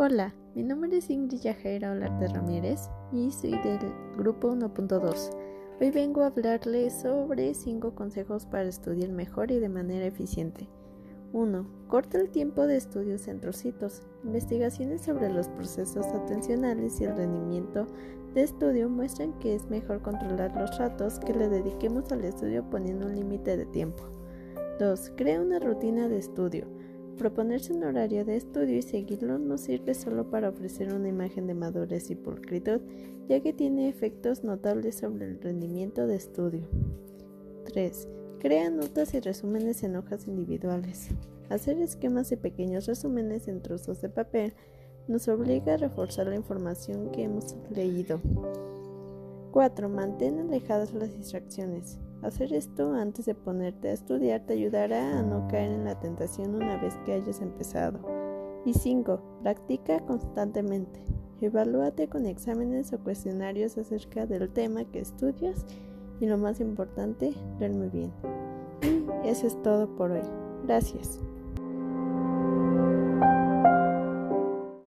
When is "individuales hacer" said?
40.28-41.78